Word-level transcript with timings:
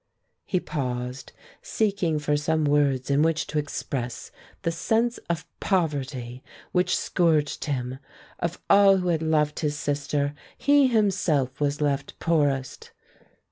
He 0.47 0.59
paused, 0.59 1.31
seeking 1.61 2.17
for 2.17 2.35
some 2.35 2.65
words 2.65 3.11
in 3.11 3.21
which 3.21 3.45
to 3.45 3.59
express 3.59 4.31
the 4.63 4.71
sense 4.71 5.19
of 5.29 5.45
poverty 5.59 6.41
which 6.71 6.97
scourged 6.97 7.65
him. 7.65 7.99
Of 8.39 8.59
all 8.67 8.97
who 8.97 9.09
had 9.09 9.21
loved 9.21 9.59
his 9.59 9.77
sister, 9.77 10.33
he 10.57 10.87
himself 10.87 11.61
was 11.61 11.81
left 11.81 12.17
poorest! 12.17 12.93